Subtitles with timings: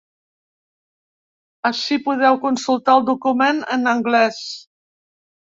[1.71, 4.43] Ací podeu consultar el document, en anglès.